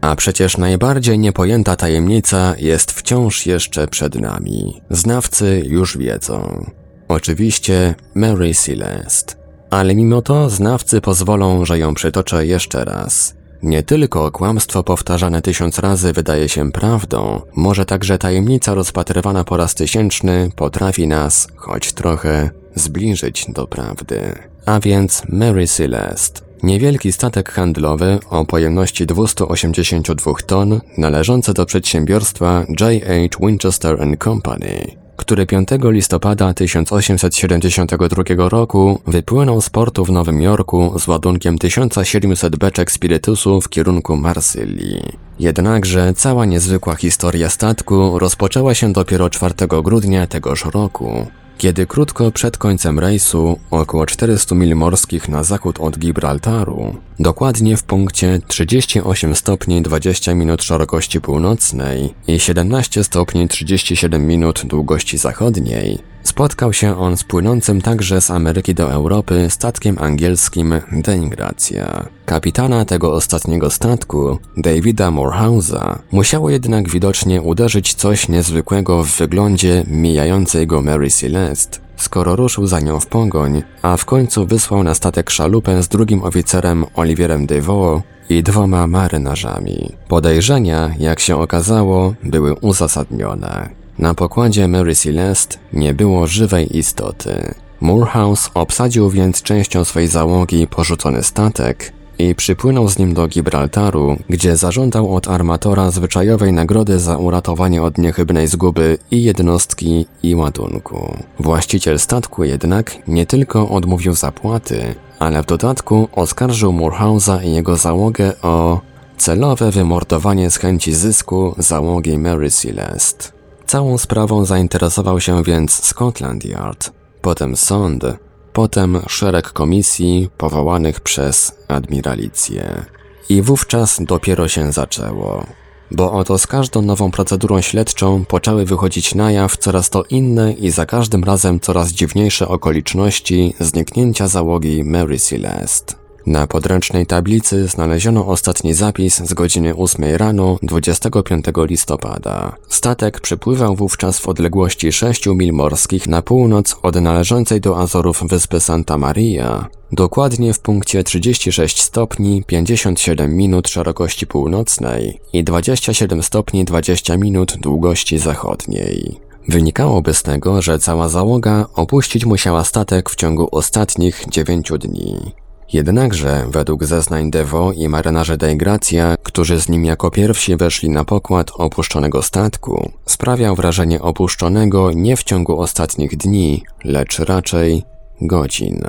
[0.00, 4.82] A przecież najbardziej niepojęta tajemnica jest wciąż jeszcze przed nami.
[4.90, 6.66] Znawcy już wiedzą.
[7.08, 9.34] Oczywiście Mary Celeste.
[9.70, 13.34] Ale mimo to znawcy pozwolą, że ją przytoczę jeszcze raz.
[13.62, 19.74] Nie tylko kłamstwo powtarzane tysiąc razy wydaje się prawdą, może także tajemnica rozpatrywana po raz
[19.74, 24.34] tysięczny potrafi nas, choć trochę, zbliżyć do prawdy.
[24.66, 26.47] A więc Mary Celeste.
[26.62, 33.46] Niewielki statek handlowy o pojemności 282 ton, należący do przedsiębiorstwa J.H.
[33.46, 34.86] Winchester Company,
[35.16, 42.92] który 5 listopada 1872 roku wypłynął z portu w Nowym Jorku z ładunkiem 1700 beczek
[42.92, 45.02] spirytusu w kierunku Marsylii.
[45.38, 51.26] Jednakże cała niezwykła historia statku rozpoczęła się dopiero 4 grudnia tegoż roku,
[51.58, 57.82] kiedy krótko przed końcem rejsu, około 400 mil morskich na zachód od Gibraltaru, dokładnie w
[57.82, 66.72] punkcie 38 stopni 20 minut szerokości północnej i 17 stopni 37 minut długości zachodniej, spotkał
[66.72, 72.08] się on z płynącym także z Ameryki do Europy statkiem angielskim Deingracja.
[72.26, 80.66] Kapitana tego ostatniego statku, Davida Morehouse'a, musiało jednak widocznie uderzyć coś niezwykłego w wyglądzie mijającej
[80.66, 85.30] go Mary Celeste, skoro ruszył za nią w pogoń, a w końcu wysłał na statek
[85.30, 89.92] szalupę z drugim oficerem Oliwierem Deveau i dwoma marynarzami.
[90.08, 93.68] Podejrzenia, jak się okazało, były uzasadnione.
[93.98, 97.54] Na pokładzie Mary Celeste nie było żywej istoty.
[97.80, 104.56] Moorhouse obsadził więc częścią swej załogi porzucony statek i przypłynął z nim do Gibraltaru, gdzie
[104.56, 111.16] zażądał od armatora zwyczajowej nagrody za uratowanie od niechybnej zguby i jednostki i ładunku.
[111.38, 118.32] Właściciel statku jednak nie tylko odmówił zapłaty, ale w dodatku oskarżył Moorhouse'a i jego załogę
[118.42, 118.80] o
[119.16, 123.32] celowe wymordowanie z chęci zysku załogi Mary Celeste.
[123.66, 126.90] Całą sprawą zainteresował się więc Scotland Yard,
[127.22, 128.04] potem sąd,
[128.52, 132.84] potem szereg komisji powołanych przez admiralicję.
[133.28, 135.46] I wówczas dopiero się zaczęło.
[135.90, 140.70] Bo oto z każdą nową procedurą śledczą poczęły wychodzić na jaw coraz to inne i
[140.70, 145.97] za każdym razem coraz dziwniejsze okoliczności zniknięcia załogi Mary Celeste.
[146.28, 152.56] Na podręcznej tablicy znaleziono ostatni zapis z godziny 8 rano 25 listopada.
[152.68, 158.60] Statek przypływał wówczas w odległości 6 mil morskich na północ od należącej do Azorów wyspy
[158.60, 167.16] Santa Maria, dokładnie w punkcie 36 stopni 57 minut szerokości północnej i 27 stopni 20
[167.16, 169.20] minut długości zachodniej.
[169.48, 175.32] Wynikałoby z tego, że cała załoga opuścić musiała statek w ciągu ostatnich 9 dni.
[175.72, 181.50] Jednakże, według zeznań Devo i marynarze Deigracja, którzy z nim jako pierwsi weszli na pokład
[181.54, 187.82] opuszczonego statku, sprawiał wrażenie opuszczonego nie w ciągu ostatnich dni, lecz raczej
[188.20, 188.82] godzin.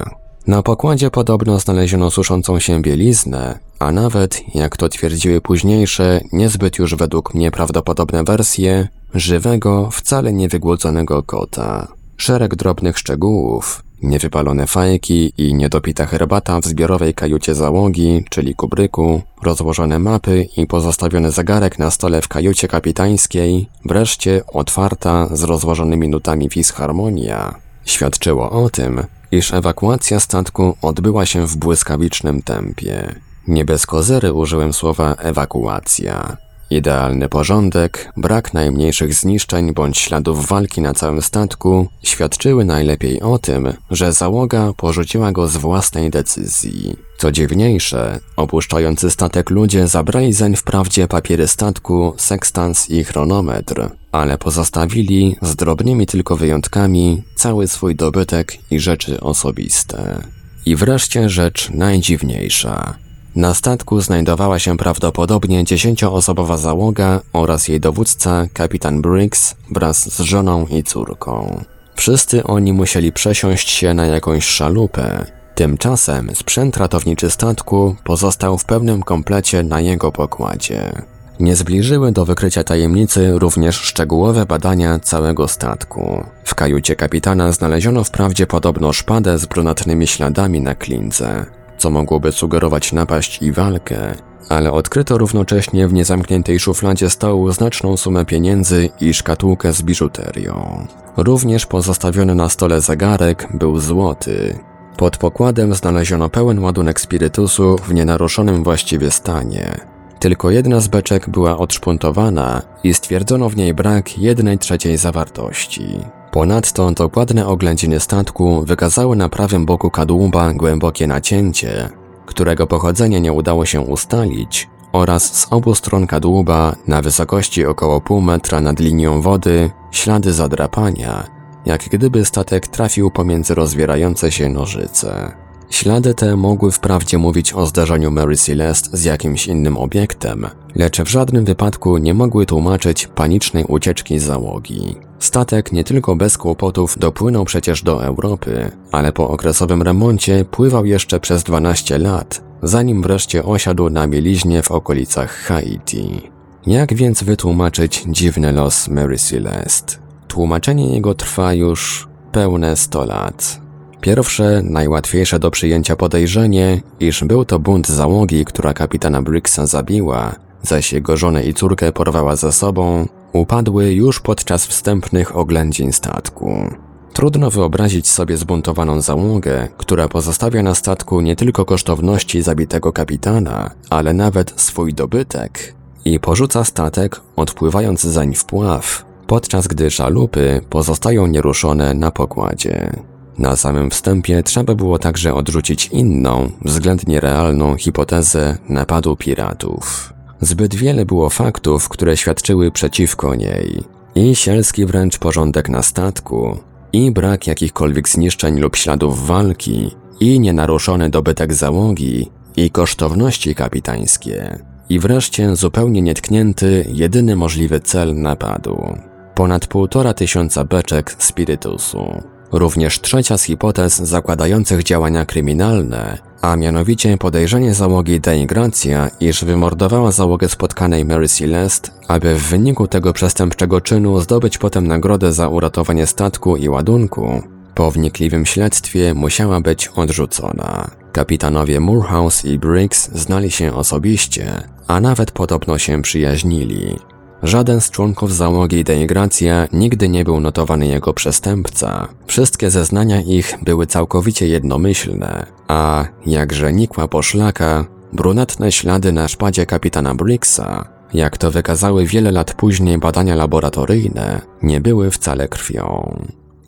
[0.47, 6.95] Na pokładzie podobno znaleziono suszącą się bieliznę, a nawet, jak to twierdziły późniejsze, niezbyt już
[6.95, 11.88] według mnie prawdopodobne wersje, żywego, wcale niewygłodzonego kota.
[12.18, 20.00] Szereg drobnych szczegółów, Niewypalone fajki i niedopita herbata w zbiorowej kajucie załogi, czyli kubryku, rozłożone
[20.00, 27.56] mapy i pozostawiony zegarek na stole w kajucie kapitańskiej, wreszcie otwarta z rozłożonymi nutami fisharmonia,
[27.86, 33.16] świadczyło o tym, iż ewakuacja statku odbyła się w błyskawicznym tempie.
[33.48, 36.38] Nie bez kozery użyłem słowa ewakuacja.
[36.71, 43.74] Idealny porządek, brak najmniejszych zniszczeń bądź śladów walki na całym statku świadczyły najlepiej o tym,
[43.92, 46.95] że załoga porzuciła go z własnej decyzji.
[47.18, 55.36] Co dziwniejsze, opuszczający statek ludzie zabrali zeń wprawdzie papiery statku, sekstans i chronometr, ale pozostawili,
[55.42, 60.24] z drobnymi tylko wyjątkami, cały swój dobytek i rzeczy osobiste.
[60.66, 63.08] I wreszcie rzecz najdziwniejsza.
[63.39, 70.65] Na statku znajdowała się prawdopodobnie dziesięcioosobowa załoga oraz jej dowódca, kapitan Briggs, wraz z żoną
[70.65, 71.63] i córką.
[71.95, 75.25] Wszyscy oni musieli przesiąść się na jakąś szalupę.
[75.56, 80.92] Tymczasem sprzęt ratowniczy statku pozostał w pełnym komplecie na jego pokładzie.
[81.39, 86.24] Nie zbliżyły do wykrycia tajemnicy również szczegółowe badania całego statku.
[86.44, 91.45] W kajucie kapitana znaleziono wprawdzie podobno szpadę z brunatnymi śladami na klindze,
[91.80, 94.16] co mogłoby sugerować napaść i walkę,
[94.50, 100.88] ale odkryto równocześnie w niezamkniętej szufladzie stołu znaczną sumę pieniędzy i szkatułkę z biżuterią.
[101.18, 104.60] Również pozostawiony na stole zegarek był złoty.
[104.98, 109.78] Pod pokładem znaleziono pełen ładunek spirytusu w nienaruszonym właściwie stanie.
[110.20, 116.00] Tylko jedna z beczek była odszpuntowana i stwierdzono w niej brak jednej trzeciej zawartości.
[116.31, 121.90] Ponadto dokładne oględziny statku wykazały na prawym boku kadłuba głębokie nacięcie,
[122.26, 128.22] którego pochodzenie nie udało się ustalić, oraz z obu stron kadłuba na wysokości około pół
[128.22, 131.28] metra nad linią wody ślady zadrapania,
[131.66, 135.31] jak gdyby statek trafił pomiędzy rozwierające się nożyce.
[135.69, 141.07] Ślady te mogły wprawdzie mówić o zdarzeniu Mary Celeste z jakimś innym obiektem, lecz w
[141.07, 144.95] żadnym wypadku nie mogły tłumaczyć panicznej ucieczki załogi.
[145.19, 151.19] Statek nie tylko bez kłopotów dopłynął przecież do Europy, ale po okresowym remoncie pływał jeszcze
[151.19, 156.21] przez 12 lat, zanim wreszcie osiadł na mieliźnie w okolicach Haiti.
[156.68, 159.98] Jak więc wytłumaczyć dziwny los Mary Celeste?
[160.27, 163.69] Tłumaczenie jego trwa już pełne 100 lat.
[164.01, 170.94] Pierwsze, najłatwiejsze do przyjęcia podejrzenie, iż był to bunt załogi, która kapitana Briggsa zabiła, zaś
[170.94, 176.74] jego żonę i córkę porwała ze sobą, upadły już podczas wstępnych oględzin statku.
[177.13, 184.13] Trudno wyobrazić sobie zbuntowaną załogę, która pozostawia na statku nie tylko kosztowności zabitego kapitana, ale
[184.13, 185.74] nawet swój dobytek
[186.06, 192.92] i porzuca statek, odpływając zań w pław, podczas gdy szalupy pozostają nieruszone na pokładzie.
[193.39, 200.13] Na samym wstępie trzeba było także odrzucić inną, względnie realną hipotezę napadu piratów.
[200.41, 203.83] Zbyt wiele było faktów, które świadczyły przeciwko niej.
[204.15, 206.57] I sielski wręcz porządek na statku,
[206.94, 214.59] i brak jakichkolwiek zniszczeń lub śladów walki, i nienaruszony dobytek załogi, i kosztowności kapitańskie,
[214.89, 218.97] i wreszcie zupełnie nietknięty, jedyny możliwy cel napadu.
[219.35, 222.24] Ponad półtora tysiąca beczek spirytusu.
[222.51, 230.50] Również trzecia z hipotez zakładających działania kryminalne, a mianowicie podejrzenie załogi Deigracja, iż wymordowała załogę
[230.50, 236.57] spotkanej Mary Celeste, aby w wyniku tego przestępczego czynu zdobyć potem nagrodę za uratowanie statku
[236.57, 237.44] i ładunku,
[237.75, 240.92] po wnikliwym śledztwie musiała być odrzucona.
[241.12, 247.00] Kapitanowie Moorhouse i Briggs znali się osobiście, a nawet podobno się przyjaźnili.
[247.44, 252.07] Żaden z członków załogi Deigracja nigdy nie był notowany jako przestępca.
[252.25, 260.15] Wszystkie zeznania ich były całkowicie jednomyślne, a jakże nikła poszlaka, brunatne ślady na szpadzie kapitana
[260.15, 266.15] Briggsa, jak to wykazały wiele lat później badania laboratoryjne, nie były wcale krwią.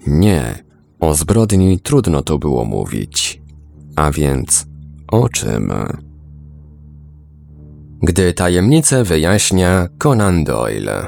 [0.08, 0.64] Nie,
[1.00, 3.42] o zbrodni trudno tu było mówić.
[3.96, 4.66] A więc
[5.08, 5.74] o czym?
[8.04, 11.08] Gdy tajemnicę wyjaśnia Conan Doyle.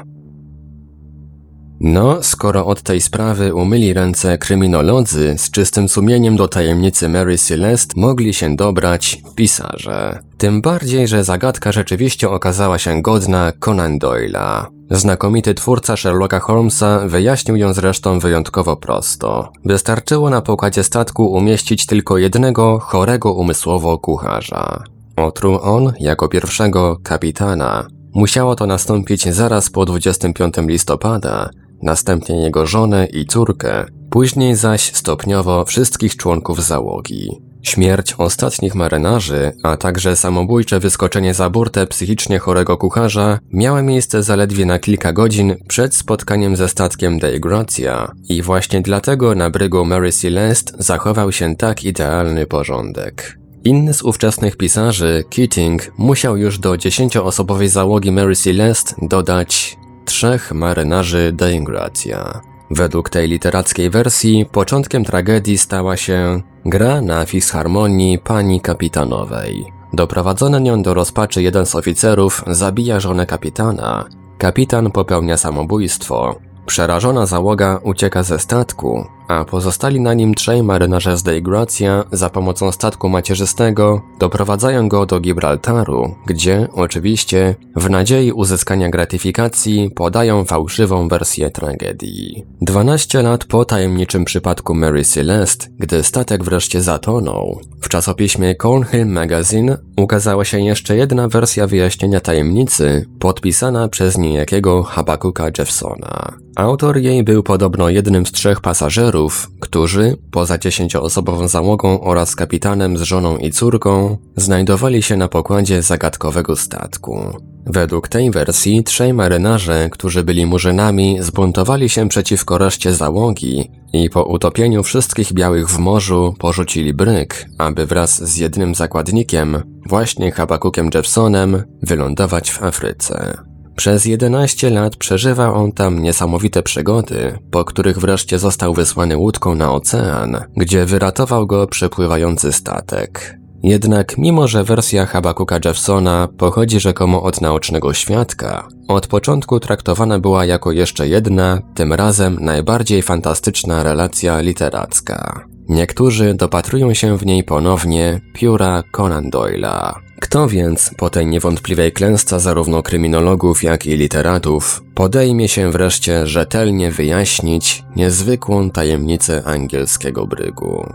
[1.80, 8.00] No, skoro od tej sprawy umyli ręce kryminolodzy, z czystym sumieniem do tajemnicy Mary Celeste
[8.00, 10.18] mogli się dobrać pisarze.
[10.38, 14.66] Tym bardziej, że zagadka rzeczywiście okazała się godna Conan Doyle'a.
[14.90, 19.52] Znakomity twórca Sherlocka Holmesa wyjaśnił ją zresztą wyjątkowo prosto.
[19.64, 24.93] Wystarczyło na pokładzie statku umieścić tylko jednego chorego umysłowo kucharza.
[25.16, 27.86] Otruł on jako pierwszego kapitana.
[28.14, 31.50] Musiało to nastąpić zaraz po 25 listopada,
[31.82, 37.30] następnie jego żonę i córkę, później zaś stopniowo wszystkich członków załogi.
[37.62, 44.66] Śmierć ostatnich marynarzy, a także samobójcze wyskoczenie za burtę psychicznie chorego kucharza miały miejsce zaledwie
[44.66, 50.12] na kilka godzin przed spotkaniem ze statkiem Dei Grazia i właśnie dlatego na brygu Mary
[50.12, 53.43] Celeste zachował się tak idealny porządek.
[53.64, 61.32] Inny z ówczesnych pisarzy, Keating, musiał już do dziesięcioosobowej załogi Mary Celeste dodać trzech marynarzy
[61.32, 62.40] Deingratia.
[62.70, 69.64] Według tej literackiej wersji początkiem tragedii stała się gra na fisharmonii pani kapitanowej.
[69.92, 74.04] Doprowadzony nią do rozpaczy jeden z oficerów zabija żonę kapitana.
[74.38, 76.34] Kapitan popełnia samobójstwo.
[76.66, 82.30] Przerażona załoga ucieka ze statku, a pozostali na nim trzej marynarze z Dei Gracia za
[82.30, 91.08] pomocą statku macierzystego doprowadzają go do Gibraltaru, gdzie, oczywiście, w nadziei uzyskania gratyfikacji podają fałszywą
[91.08, 92.44] wersję tragedii.
[92.60, 99.78] 12 lat po tajemniczym przypadku Mary Celeste, gdy statek wreszcie zatonął, w czasopiśmie Cornhill Magazine
[99.96, 106.44] ukazała się jeszcze jedna wersja wyjaśnienia tajemnicy, podpisana przez niejakiego Habakuka Jeffsona.
[106.56, 113.02] Autor jej był podobno jednym z trzech pasażerów, którzy, poza dziesięcioosobową załogą oraz kapitanem z
[113.02, 117.18] żoną i córką, znajdowali się na pokładzie zagadkowego statku.
[117.66, 124.22] Według tej wersji trzej marynarze, którzy byli murzynami, zbuntowali się przeciwko reszcie załogi i po
[124.24, 131.62] utopieniu wszystkich białych w morzu porzucili bryk, aby wraz z jednym zakładnikiem, właśnie Habakukiem Jeffsonem,
[131.82, 133.53] wylądować w Afryce.
[133.76, 139.72] Przez 11 lat przeżywał on tam niesamowite przygody, po których wreszcie został wysłany łódką na
[139.72, 143.38] ocean, gdzie wyratował go przepływający statek.
[143.62, 150.44] Jednak mimo, że wersja Habakuka Jeffsona pochodzi rzekomo od naocznego świadka, od początku traktowana była
[150.44, 155.44] jako jeszcze jedna, tym razem najbardziej fantastyczna relacja literacka.
[155.68, 160.03] Niektórzy dopatrują się w niej ponownie pióra Conan Doyle'a.
[160.20, 166.90] Kto więc po tej niewątpliwej klęsce zarówno kryminologów, jak i literatów podejmie się wreszcie rzetelnie
[166.90, 170.86] wyjaśnić niezwykłą tajemnicę angielskiego brygu?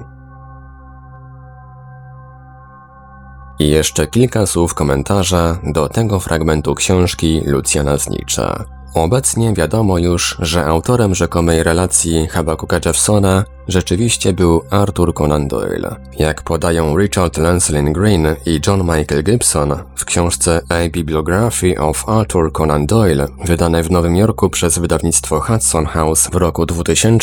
[3.60, 8.66] I jeszcze kilka słów komentarza do tego fragmentu książki Lucjana Znicza.
[8.94, 15.96] Obecnie wiadomo już, że autorem rzekomej relacji Habakuka Jeffsona rzeczywiście był Arthur Conan Doyle.
[16.20, 22.52] Jak podają Richard Lancelin Green i John Michael Gibson w książce A Bibliography of Arthur
[22.52, 27.20] Conan Doyle, wydanej w Nowym Jorku przez wydawnictwo Hudson House w roku 2000,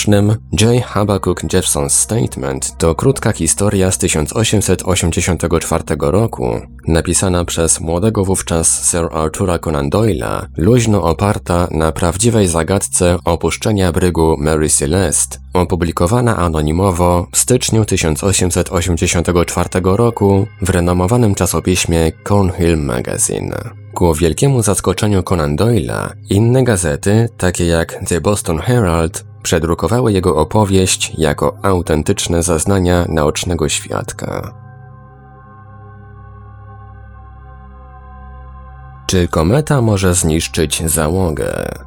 [0.61, 0.85] J.
[0.85, 9.59] Habakkuk Jeffson's Statement to krótka historia z 1884 roku, napisana przez młodego wówczas Sir Artura
[9.59, 17.85] Conan Doyle'a, luźno oparta na prawdziwej zagadce opuszczenia brygu Mary Celeste, opublikowana anonimowo w styczniu
[17.85, 23.59] 1884 roku w renomowanym czasopiśmie Cornhill Magazine.
[23.95, 31.12] Ku wielkiemu zaskoczeniu Conan Doyle'a, inne gazety, takie jak The Boston Herald, przedrukowały jego opowieść
[31.19, 34.55] jako autentyczne zeznania naocznego świadka.
[39.07, 41.86] Czy kometa może zniszczyć załogę?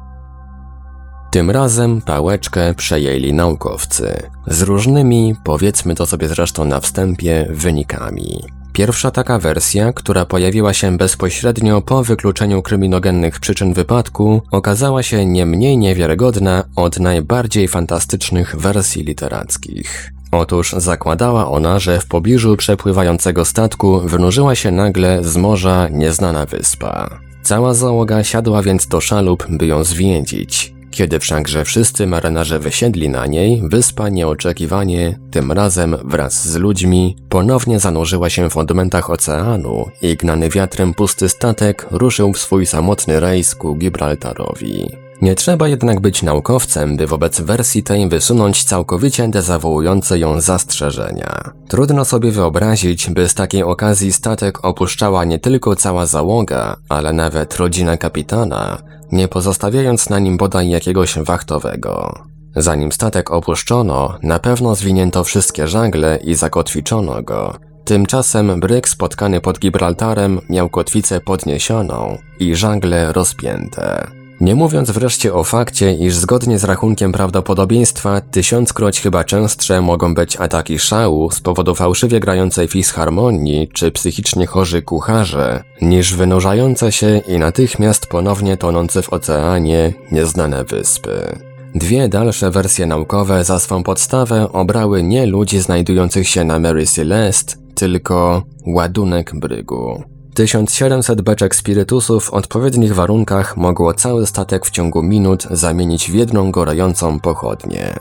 [1.30, 8.44] Tym razem pałeczkę przejęli naukowcy, z różnymi, powiedzmy to sobie zresztą na wstępie, wynikami.
[8.72, 15.46] Pierwsza taka wersja, która pojawiła się bezpośrednio po wykluczeniu kryminogennych przyczyn wypadku, okazała się nie
[15.46, 20.12] mniej niewiarygodna od najbardziej fantastycznych wersji literackich.
[20.32, 27.20] Otóż zakładała ona, że w pobliżu przepływającego statku wynurzyła się nagle z morza nieznana wyspa.
[27.42, 30.79] Cała załoga siadła więc do szalup, by ją zwiedzić.
[30.90, 37.80] Kiedy wszakże wszyscy marynarze wysiedli na niej, wyspa nieoczekiwanie, tym razem wraz z ludźmi, ponownie
[37.80, 43.54] zanurzyła się w odmętach oceanu i gnany wiatrem pusty statek ruszył w swój samotny rejs
[43.54, 44.99] ku Gibraltarowi.
[45.22, 51.52] Nie trzeba jednak być naukowcem, by wobec wersji tej wysunąć całkowicie dezawuujące ją zastrzeżenia.
[51.68, 57.56] Trudno sobie wyobrazić, by z takiej okazji statek opuszczała nie tylko cała załoga, ale nawet
[57.56, 58.78] rodzina kapitana,
[59.12, 62.14] nie pozostawiając na nim bodaj jakiegoś wachtowego.
[62.56, 67.58] Zanim statek opuszczono, na pewno zwinięto wszystkie żagle i zakotwiczono go.
[67.84, 74.19] Tymczasem bryk spotkany pod Gibraltarem miał kotwicę podniesioną i żagle rozpięte.
[74.40, 80.36] Nie mówiąc wreszcie o fakcie, iż zgodnie z rachunkiem prawdopodobieństwa tysiąckroć chyba częstsze mogą być
[80.36, 87.38] ataki szału z powodu fałszywie grającej fisharmonii czy psychicznie chorzy kucharze, niż wynurzające się i
[87.38, 91.38] natychmiast ponownie tonące w oceanie nieznane wyspy.
[91.74, 97.54] Dwie dalsze wersje naukowe za swą podstawę obrały nie ludzi znajdujących się na Mary Celeste,
[97.74, 100.09] tylko ładunek brygu.
[100.34, 106.50] 1700 beczek spirytusu w odpowiednich warunkach mogło cały statek w ciągu minut zamienić w jedną
[106.50, 107.94] gorącą pochodnię.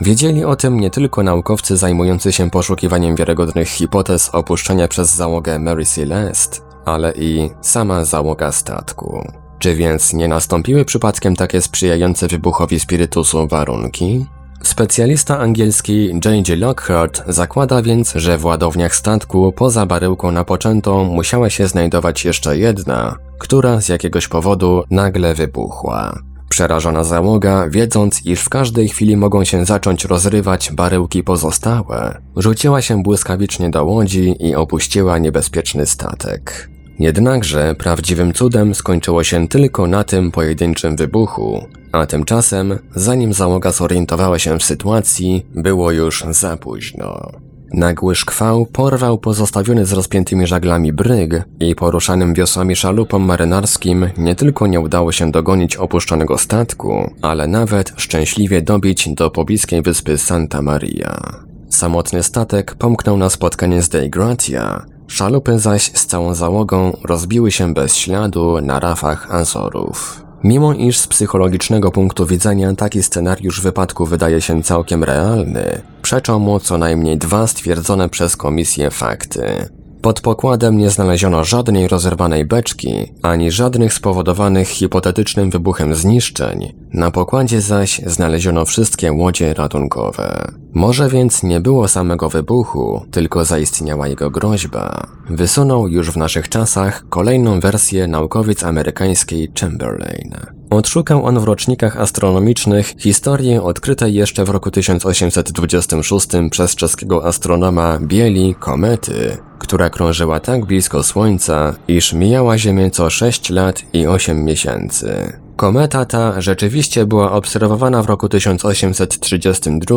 [0.00, 5.84] Wiedzieli o tym nie tylko naukowcy zajmujący się poszukiwaniem wiarygodnych hipotez opuszczenia przez załogę Mary
[5.84, 9.28] Celeste, ale i sama załoga statku.
[9.58, 14.26] Czy więc nie nastąpiły przypadkiem takie sprzyjające wybuchowi spirytusu warunki?
[14.62, 16.58] Specjalista angielski J.J.
[16.58, 23.16] Lockhart zakłada więc, że w ładowniach statku poza baryłką napoczętą musiała się znajdować jeszcze jedna,
[23.38, 26.18] która z jakiegoś powodu nagle wybuchła.
[26.48, 33.02] Przerażona załoga, wiedząc, iż w każdej chwili mogą się zacząć rozrywać baryłki pozostałe, rzuciła się
[33.02, 36.70] błyskawicznie do łodzi i opuściła niebezpieczny statek.
[36.98, 44.38] Jednakże prawdziwym cudem skończyło się tylko na tym pojedynczym wybuchu, a tymczasem, zanim załoga zorientowała
[44.38, 47.30] się w sytuacji, było już za późno.
[47.74, 54.66] Nagły szkwał porwał pozostawiony z rozpiętymi żaglami bryg i poruszanym wiosłami szalupom marynarskim nie tylko
[54.66, 61.20] nie udało się dogonić opuszczonego statku, ale nawet szczęśliwie dobić do pobliskiej wyspy Santa Maria.
[61.68, 67.74] Samotny statek pomknął na spotkanie z Dei Gratia, szalupy zaś z całą załogą rozbiły się
[67.74, 70.24] bez śladu na rafach Azorów.
[70.44, 76.60] Mimo iż z psychologicznego punktu widzenia taki scenariusz wypadku wydaje się całkiem realny, przeczą mu
[76.60, 79.68] co najmniej dwa stwierdzone przez komisję fakty.
[80.02, 87.60] Pod pokładem nie znaleziono żadnej rozerwanej beczki, ani żadnych spowodowanych hipotetycznym wybuchem zniszczeń, na pokładzie
[87.60, 90.52] zaś znaleziono wszystkie łodzie ratunkowe.
[90.74, 95.06] Może więc nie było samego wybuchu, tylko zaistniała jego groźba.
[95.30, 100.57] Wysunął już w naszych czasach kolejną wersję naukowiec amerykańskiej Chamberlain.
[100.70, 108.54] Odszukał on w rocznikach astronomicznych historię odkrytej jeszcze w roku 1826 przez czeskiego astronoma Bieli
[108.54, 115.32] komety, która krążyła tak blisko Słońca, iż mijała Ziemię co 6 lat i 8 miesięcy.
[115.56, 119.96] Kometa ta rzeczywiście była obserwowana w roku 1832.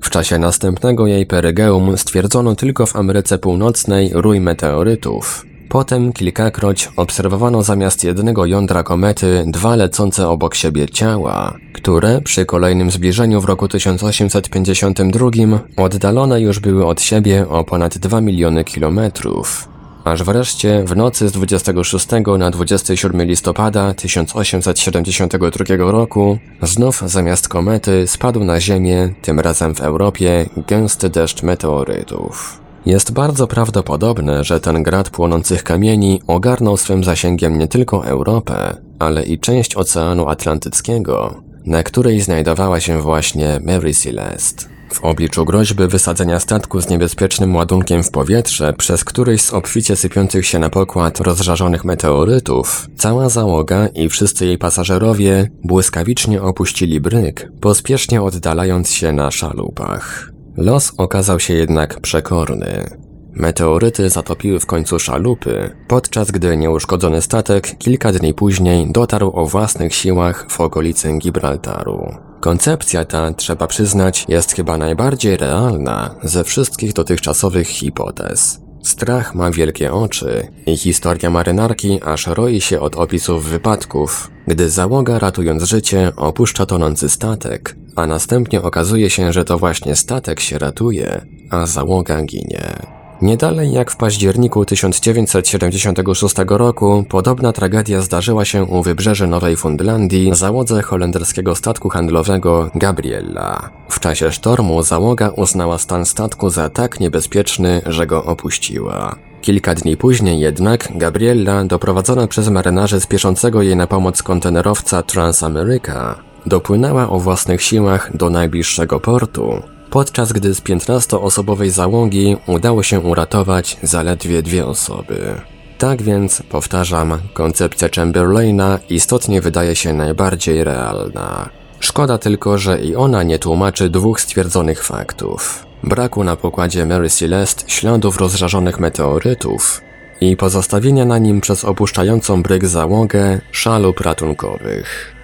[0.00, 5.47] W czasie następnego jej perygeum stwierdzono tylko w Ameryce Północnej rój meteorytów.
[5.68, 12.90] Potem kilkakroć obserwowano zamiast jednego jądra komety dwa lecące obok siebie ciała, które przy kolejnym
[12.90, 15.30] zbliżeniu w roku 1852
[15.76, 19.68] oddalone już były od siebie o ponad 2 miliony kilometrów.
[20.04, 22.06] Aż wreszcie w nocy z 26
[22.38, 30.46] na 27 listopada 1872 roku znów zamiast komety spadł na Ziemię, tym razem w Europie,
[30.68, 32.67] gęsty deszcz meteorytów.
[32.86, 39.24] Jest bardzo prawdopodobne, że ten grad płonących kamieni ogarnął swym zasięgiem nie tylko Europę, ale
[39.24, 44.64] i część Oceanu Atlantyckiego, na której znajdowała się właśnie Mary Celeste.
[44.92, 50.46] W obliczu groźby wysadzenia statku z niebezpiecznym ładunkiem w powietrze przez któryś z obficie sypiących
[50.46, 58.22] się na pokład rozżarzonych meteorytów, cała załoga i wszyscy jej pasażerowie błyskawicznie opuścili bryk, pospiesznie
[58.22, 60.37] oddalając się na szalupach.
[60.58, 62.90] Los okazał się jednak przekorny.
[63.32, 69.94] Meteoryty zatopiły w końcu szalupy, podczas gdy nieuszkodzony statek kilka dni później dotarł o własnych
[69.94, 72.14] siłach w okolicy Gibraltaru.
[72.40, 78.60] Koncepcja ta, trzeba przyznać, jest chyba najbardziej realna ze wszystkich dotychczasowych hipotez.
[78.88, 85.18] Strach ma wielkie oczy i historia marynarki aż roi się od opisów wypadków, gdy załoga
[85.18, 91.26] ratując życie opuszcza tonący statek, a następnie okazuje się, że to właśnie statek się ratuje,
[91.50, 92.97] a załoga ginie.
[93.22, 100.30] Nie dalej jak w październiku 1976 roku podobna tragedia zdarzyła się u wybrzeży Nowej Fundlandii
[100.34, 103.70] załodze holenderskiego statku handlowego Gabriella.
[103.88, 109.16] W czasie sztormu załoga uznała stan statku za tak niebezpieczny, że go opuściła.
[109.40, 116.14] Kilka dni później jednak Gabriella, doprowadzona przez marynarzy spieszącego jej na pomoc kontenerowca Transamerica,
[116.46, 123.76] dopłynęła o własnych siłach do najbliższego portu, podczas gdy z 15-osobowej załogi udało się uratować
[123.82, 125.40] zaledwie dwie osoby.
[125.78, 131.48] Tak więc, powtarzam, koncepcja Chamberlaina istotnie wydaje się najbardziej realna.
[131.80, 135.66] Szkoda tylko, że i ona nie tłumaczy dwóch stwierdzonych faktów.
[135.84, 139.80] Braku na pokładzie Mary Celeste śladów rozżarzonych meteorytów
[140.20, 145.17] i pozostawienia na nim przez opuszczającą bryg załogę szalup ratunkowych.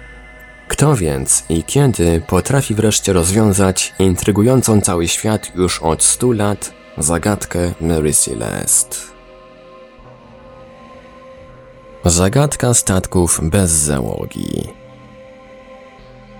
[0.67, 7.73] Kto więc i kiedy potrafi wreszcie rozwiązać intrygującą cały świat już od stu lat zagadkę
[7.81, 8.95] Mary Celeste?
[12.05, 14.67] Zagadka statków bez załogi.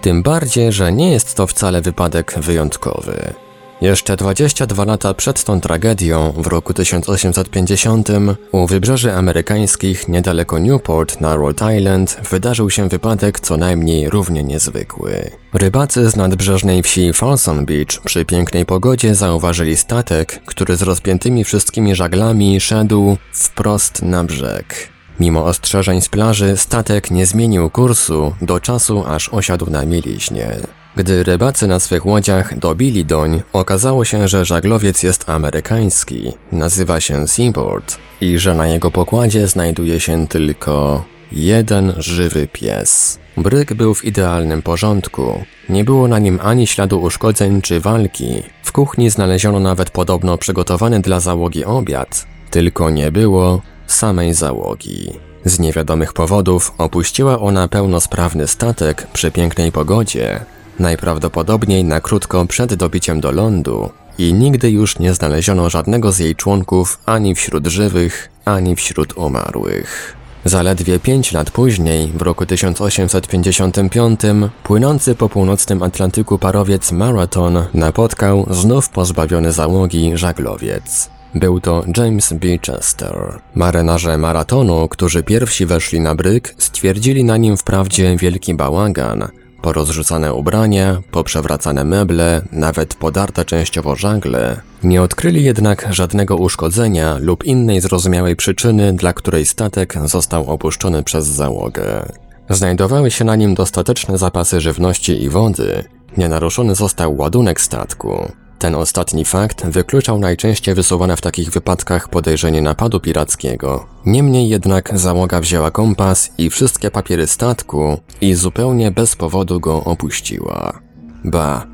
[0.01, 3.44] Tym bardziej, że nie jest to wcale wypadek wyjątkowy.
[3.85, 8.09] Jeszcze 22 lata przed tą tragedią, w roku 1850,
[8.51, 15.31] u wybrzeży amerykańskich niedaleko Newport na Rhode Island wydarzył się wypadek co najmniej równie niezwykły.
[15.53, 21.95] Rybacy z nadbrzeżnej wsi Folsom Beach przy pięknej pogodzie zauważyli statek, który z rozpiętymi wszystkimi
[21.95, 24.89] żaglami szedł wprost na brzeg.
[25.19, 30.57] Mimo ostrzeżeń z plaży, statek nie zmienił kursu do czasu, aż osiadł na mieliźnie.
[30.95, 37.27] Gdy rybacy na swych łodziach dobili doń, okazało się, że żaglowiec jest amerykański, nazywa się
[37.27, 43.19] Seaboard i że na jego pokładzie znajduje się tylko jeden żywy pies.
[43.37, 45.43] Bryk był w idealnym porządku.
[45.69, 48.43] Nie było na nim ani śladu uszkodzeń czy walki.
[48.63, 52.25] W kuchni znaleziono nawet podobno przygotowany dla załogi obiad.
[52.51, 55.13] Tylko nie było samej załogi.
[55.45, 60.45] Z niewiadomych powodów opuściła ona pełnosprawny statek przy pięknej pogodzie,
[60.79, 66.35] najprawdopodobniej na krótko przed dobiciem do lądu i nigdy już nie znaleziono żadnego z jej
[66.35, 70.15] członków ani wśród żywych, ani wśród umarłych.
[70.45, 74.19] Zaledwie pięć lat później, w roku 1855,
[74.63, 81.09] płynący po północnym Atlantyku parowiec Marathon napotkał znów pozbawiony załogi żaglowiec.
[81.35, 82.47] Był to James B.
[82.57, 83.39] Chester.
[83.55, 89.27] Marynarze maratonu, którzy pierwsi weszli na bryk, stwierdzili na nim wprawdzie wielki bałagan,
[89.65, 94.61] porozrzucane ubrania, poprzewracane meble, nawet podarte częściowo żagle.
[94.83, 101.25] Nie odkryli jednak żadnego uszkodzenia lub innej zrozumiałej przyczyny, dla której statek został opuszczony przez
[101.25, 102.05] załogę.
[102.49, 105.83] Znajdowały się na nim dostateczne zapasy żywności i wody.
[106.17, 108.31] Nienaruszony został ładunek statku.
[108.65, 113.85] Ten ostatni fakt wykluczał najczęściej wysuwane w takich wypadkach podejrzenie napadu pirackiego.
[114.05, 120.79] Niemniej jednak załoga wzięła kompas i wszystkie papiery statku i zupełnie bez powodu go opuściła.
[121.23, 121.67] Ba,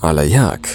[0.00, 0.68] ale jak?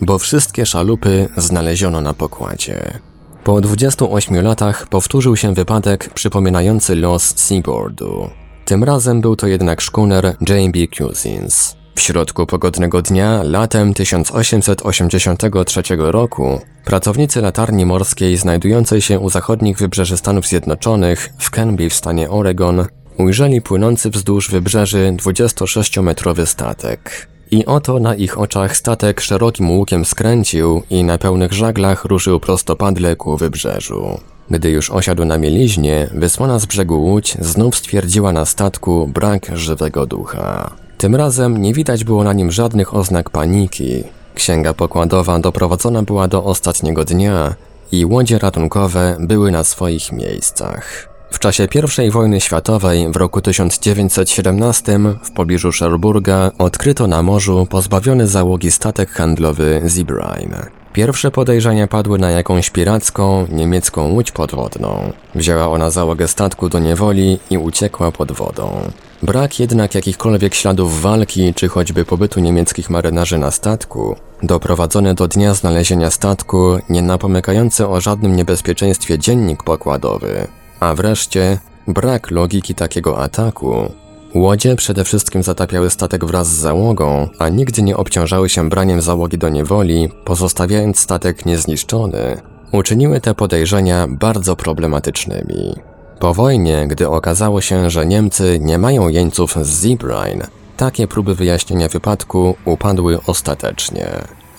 [0.00, 2.98] Bo wszystkie szalupy znaleziono na pokładzie.
[3.44, 8.30] Po 28 latach powtórzył się wypadek przypominający los Seaboardu.
[8.64, 10.78] Tym razem był to jednak szkuner J.B.
[10.98, 11.81] Cousins.
[11.94, 20.16] W środku pogodnego dnia, latem 1883 roku, pracownicy latarni morskiej znajdującej się u zachodnich wybrzeży
[20.16, 22.86] Stanów Zjednoczonych w Canby w stanie Oregon
[23.18, 27.28] ujrzeli płynący wzdłuż wybrzeży 26-metrowy statek.
[27.50, 33.16] I oto na ich oczach statek szerokim łukiem skręcił i na pełnych żaglach ruszył prostopadle
[33.16, 34.20] ku wybrzeżu.
[34.50, 40.06] Gdy już osiadł na mieliźnie, wysłana z brzegu łódź znów stwierdziła na statku brak żywego
[40.06, 40.81] ducha.
[41.02, 44.04] Tym razem nie widać było na nim żadnych oznak paniki.
[44.34, 47.54] Księga pokładowa doprowadzona była do ostatniego dnia
[47.92, 51.08] i łodzie ratunkowe były na swoich miejscach.
[51.30, 51.68] W czasie
[52.06, 59.10] I wojny światowej w roku 1917 w pobliżu Cherburga odkryto na morzu pozbawiony załogi statek
[59.10, 60.66] handlowy Zeebrine.
[60.92, 65.12] Pierwsze podejrzenia padły na jakąś piracką, niemiecką łódź podwodną.
[65.34, 68.90] Wzięła ona załogę statku do niewoli i uciekła pod wodą.
[69.22, 75.54] Brak jednak jakichkolwiek śladów walki czy choćby pobytu niemieckich marynarzy na statku, doprowadzony do dnia
[75.54, 80.46] znalezienia statku, nie napomykający o żadnym niebezpieczeństwie dziennik pokładowy,
[80.80, 81.58] a wreszcie
[81.88, 83.92] brak logiki takiego ataku.
[84.34, 89.38] Łodzie przede wszystkim zatapiały statek wraz z załogą, a nigdy nie obciążały się braniem załogi
[89.38, 92.40] do niewoli, pozostawiając statek niezniszczony.
[92.72, 95.91] Uczyniły te podejrzenia bardzo problematycznymi.
[96.22, 101.88] Po wojnie, gdy okazało się, że Niemcy nie mają jeńców z Zeebrine, takie próby wyjaśnienia
[101.88, 104.08] wypadku upadły ostatecznie.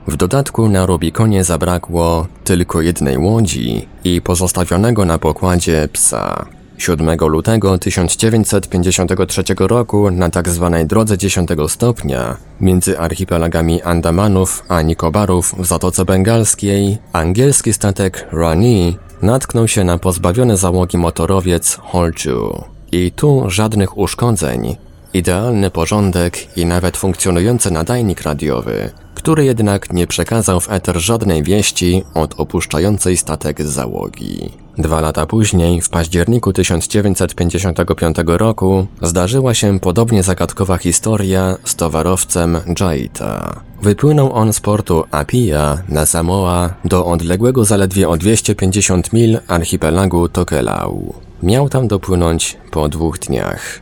[0.07, 6.58] W dodatku na Rubikonie zabrakło tylko jednej łodzi i pozostawionego na pokładzie psa.
[6.79, 10.69] 7 lutego 1953 roku na tzw.
[10.71, 18.97] Tak drodze 10 stopnia między archipelagami Andamanów a Nikobarów w Zatoce Bengalskiej angielski statek Rani
[19.21, 22.63] natknął się na pozbawiony załogi motorowiec Holchu.
[22.91, 24.75] I tu żadnych uszkodzeń,
[25.13, 32.03] idealny porządek i nawet funkcjonujący nadajnik radiowy, który jednak nie przekazał w eter żadnej wieści
[32.13, 34.49] od opuszczającej statek załogi.
[34.77, 43.61] Dwa lata później, w październiku 1955 roku, zdarzyła się podobnie zagadkowa historia z towarowcem Jaita.
[43.81, 51.13] Wypłynął on z portu Apia na Samoa do odległego zaledwie o 250 mil archipelagu Tokelau.
[51.43, 53.79] Miał tam dopłynąć po dwóch dniach.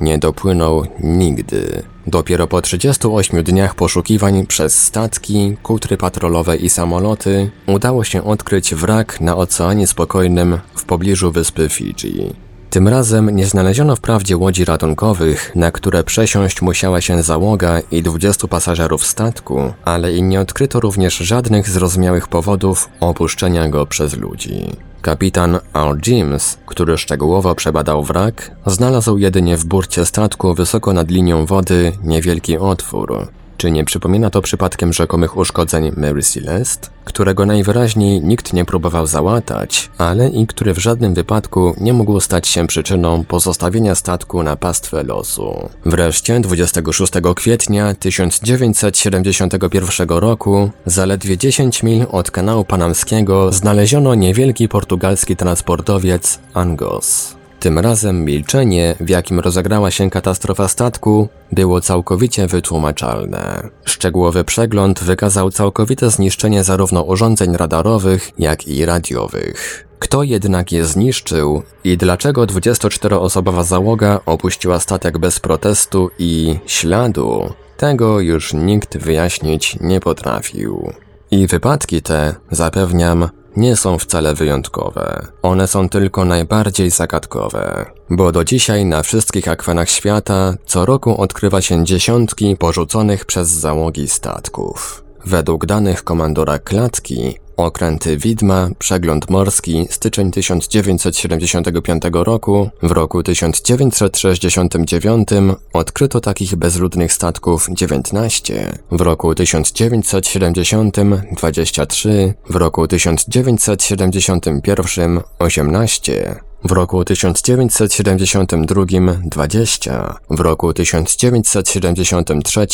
[0.00, 1.91] Nie dopłynął nigdy.
[2.06, 9.20] Dopiero po 38 dniach poszukiwań przez statki, kutry patrolowe i samoloty udało się odkryć wrak
[9.20, 12.32] na Oceanie Spokojnym w pobliżu wyspy Fidżi.
[12.72, 18.48] Tym razem nie znaleziono wprawdzie łodzi ratunkowych, na które przesiąść musiała się załoga i 20
[18.48, 24.76] pasażerów statku, ale i nie odkryto również żadnych zrozumiałych powodów opuszczenia go przez ludzi.
[25.02, 25.98] Kapitan R.
[26.06, 32.58] James, który szczegółowo przebadał wrak, znalazł jedynie w burcie statku wysoko nad linią wody niewielki
[32.58, 33.28] otwór,
[33.62, 39.90] czy nie przypomina to przypadkiem rzekomych uszkodzeń Mary Celeste, którego najwyraźniej nikt nie próbował załatać,
[39.98, 45.02] ale i który w żadnym wypadku nie mógł stać się przyczyną pozostawienia statku na pastwę
[45.02, 45.68] losu.
[45.86, 56.38] Wreszcie 26 kwietnia 1971 roku, zaledwie 10 mil od kanału panamskiego, znaleziono niewielki portugalski transportowiec
[56.54, 57.41] Angos.
[57.62, 63.68] Tym razem milczenie, w jakim rozegrała się katastrofa statku, było całkowicie wytłumaczalne.
[63.84, 69.86] Szczegółowy przegląd wykazał całkowite zniszczenie zarówno urządzeń radarowych, jak i radiowych.
[69.98, 78.20] Kto jednak je zniszczył i dlaczego 24-osobowa załoga opuściła statek bez protestu i śladu, tego
[78.20, 80.92] już nikt wyjaśnić nie potrafił.
[81.30, 85.26] I wypadki te, zapewniam, nie są wcale wyjątkowe.
[85.42, 87.86] One są tylko najbardziej zagadkowe.
[88.10, 94.08] Bo do dzisiaj na wszystkich akwenach świata co roku odkrywa się dziesiątki porzuconych przez załogi
[94.08, 95.04] statków.
[95.24, 105.28] Według danych komandora Klatki, Okręty Widma, Przegląd Morski, styczeń 1975 roku, w roku 1969
[105.72, 110.96] odkryto takich bezludnych statków 19, w roku 1970
[111.32, 118.84] 23, w roku 1971 18, w roku 1972
[119.24, 122.66] 20, w roku 1973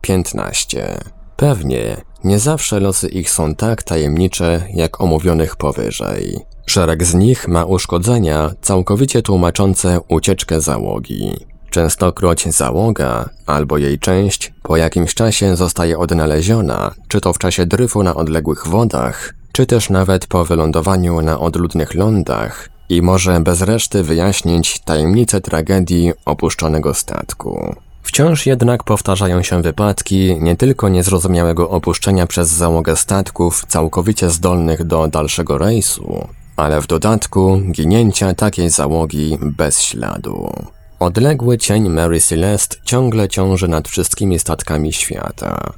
[0.00, 0.98] 15.
[1.36, 6.38] Pewnie nie zawsze losy ich są tak tajemnicze, jak omówionych powyżej.
[6.66, 11.32] Szereg z nich ma uszkodzenia całkowicie tłumaczące ucieczkę załogi.
[11.70, 18.02] Częstokroć załoga albo jej część po jakimś czasie zostaje odnaleziona, czy to w czasie dryfu
[18.02, 24.02] na odległych wodach, czy też nawet po wylądowaniu na odludnych lądach i może bez reszty
[24.02, 27.74] wyjaśnić tajemnicę tragedii opuszczonego statku.
[28.14, 35.08] Wciąż jednak powtarzają się wypadki nie tylko niezrozumiałego opuszczenia przez załogę statków całkowicie zdolnych do
[35.08, 40.52] dalszego rejsu, ale w dodatku ginięcia takiej załogi bez śladu.
[40.98, 45.72] Odległy cień Mary Celeste ciągle ciąży nad wszystkimi statkami świata.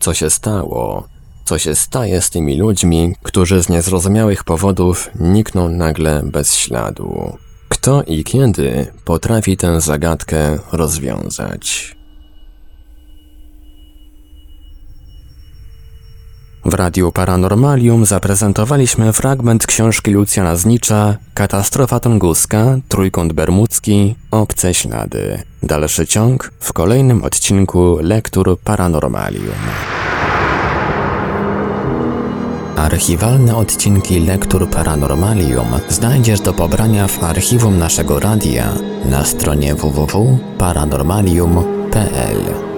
[0.00, 1.08] Co się stało?
[1.44, 7.36] Co się staje z tymi ludźmi, którzy z niezrozumiałych powodów nikną nagle bez śladu?
[7.72, 11.96] Kto i kiedy potrafi tę zagadkę rozwiązać?
[16.64, 25.42] W Radiu Paranormalium zaprezentowaliśmy fragment książki Lucjana Znicza Katastrofa Tunguska, Trójkąt Bermudzki, Obce Ślady.
[25.62, 29.54] Dalszy ciąg w kolejnym odcinku Lektur Paranormalium.
[32.76, 38.72] Archiwalne odcinki Lektur Paranormalium znajdziesz do pobrania w archiwum naszego radia
[39.04, 42.71] na stronie www.paranormalium.pl.